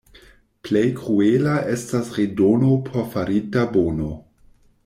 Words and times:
Plej 0.67 0.83
kruela 1.01 1.53
estas 1.75 2.09
redono 2.21 2.81
por 2.89 3.07
farita 3.13 3.67
bono. 3.77 4.13